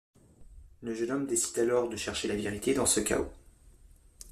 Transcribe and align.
Le 0.81 0.95
jeune 0.95 1.11
homme 1.11 1.27
décide 1.27 1.59
alors 1.59 1.87
de 1.87 1.95
chercher 1.95 2.27
la 2.27 2.35
vérité 2.35 2.73
dans 2.73 2.87
ce 2.87 2.99
chaos. 3.01 3.29